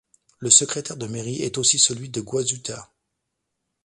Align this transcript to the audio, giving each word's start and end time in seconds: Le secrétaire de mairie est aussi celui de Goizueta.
Le 0.39 0.49
secrétaire 0.49 0.97
de 0.97 1.05
mairie 1.05 1.43
est 1.43 1.59
aussi 1.59 1.77
celui 1.77 2.09
de 2.09 2.21
Goizueta. 2.21 2.89